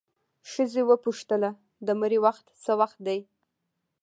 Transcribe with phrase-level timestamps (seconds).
[0.51, 1.49] ښځه وپوښتله
[1.85, 3.19] د مړي وخت څه وخت دی؟